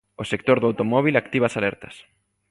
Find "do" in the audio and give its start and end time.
0.59-0.69